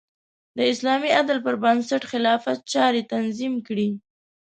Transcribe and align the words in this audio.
د 0.57 0.59
اسلامي 0.71 1.09
عدل 1.19 1.37
پر 1.45 1.55
بنسټ 1.63 2.01
خلافت 2.11 2.59
چارې 2.73 3.01
تنظیم 3.13 3.53
کړې. 3.67 3.89